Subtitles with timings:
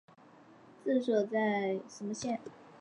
[0.83, 2.39] 治所在牂牁县。